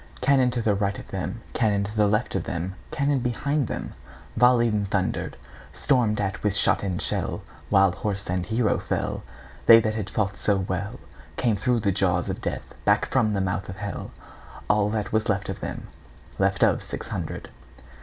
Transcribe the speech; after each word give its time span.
Cannon 0.19 0.49
to 0.49 0.61
right 0.73 0.97
of 0.97 1.09
them, 1.09 1.41
Cannon 1.53 1.83
to 1.83 2.05
left 2.07 2.33
of 2.33 2.45
them, 2.45 2.73
Cannon 2.89 3.19
behind 3.19 3.67
themVolley'd 3.67 4.73
and 4.73 4.89
thunder'd; 4.89 5.37
Storm'd 5.73 6.19
at 6.19 6.41
with 6.41 6.55
shot 6.57 6.81
and 6.81 6.99
shell, 6.99 7.43
While 7.69 7.91
horse 7.91 8.27
and 8.27 8.43
hero 8.43 8.79
fell, 8.79 9.21
They 9.67 9.79
that 9.81 9.93
had 9.93 10.09
fought 10.09 10.39
so 10.39 10.57
wellCame 10.57 11.55
thro' 11.59 11.77
the 11.77 11.91
jaws 11.91 12.29
of 12.29 12.41
Death, 12.41 12.73
Back 12.83 13.05
from 13.11 13.33
the 13.33 13.41
mouth 13.41 13.69
of 13.69 13.77
Hell, 13.77 14.09
All 14.67 14.89
that 14.89 15.11
was 15.11 15.29
left 15.29 15.49
of 15.49 15.59
them, 15.59 15.85
Left 16.39 16.63
of 16.63 16.81
six 16.81 17.09
hundred. 17.09 17.51